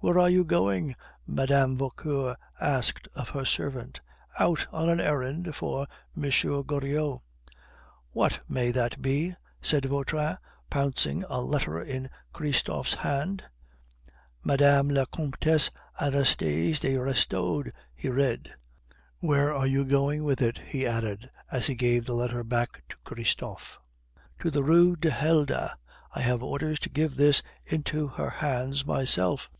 "Where 0.00 0.20
are 0.20 0.30
you 0.30 0.44
going?" 0.44 0.94
Mme. 1.26 1.74
Vauquer 1.76 2.36
asked 2.60 3.08
of 3.16 3.30
her 3.30 3.44
servant. 3.44 4.00
"Out 4.38 4.64
on 4.72 4.88
an 4.88 5.00
errand 5.00 5.56
for 5.56 5.88
M. 6.16 6.22
Goriot." 6.62 7.18
"What 8.12 8.38
may 8.48 8.70
that 8.70 9.02
be?" 9.02 9.34
said 9.60 9.86
Vautrin, 9.86 10.38
pouncing 10.70 11.24
on 11.24 11.30
a 11.30 11.40
letter 11.42 11.82
in 11.82 12.08
Christophe's 12.32 12.94
hand. 12.94 13.42
"Mme. 14.44 14.88
la 14.88 15.04
Comtesse 15.06 15.72
Anastasie 16.00 16.74
de 16.74 16.96
Restaud," 16.96 17.72
he 17.96 18.08
read. 18.08 18.54
"Where 19.18 19.52
are 19.52 19.66
you 19.66 19.84
going 19.84 20.22
with 20.22 20.40
it?" 20.40 20.58
he 20.68 20.86
added, 20.86 21.28
as 21.50 21.66
he 21.66 21.74
gave 21.74 22.04
the 22.06 22.14
letter 22.14 22.44
back 22.44 22.84
to 22.90 22.96
Christophe. 23.02 23.78
"To 24.38 24.48
the 24.52 24.62
Rue 24.62 24.94
du 24.94 25.10
Helder. 25.10 25.72
I 26.14 26.20
have 26.20 26.40
orders 26.40 26.78
to 26.78 26.88
give 26.88 27.16
this 27.16 27.42
into 27.66 28.06
her 28.06 28.30
hands 28.30 28.86
myself." 28.86 29.50